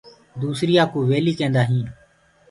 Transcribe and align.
دوسريآ 0.41 0.83
ڪوُ 0.91 0.99
ويلي 1.09 1.33
ڪيندآ 1.39 1.61
هينٚ۔ 1.69 1.89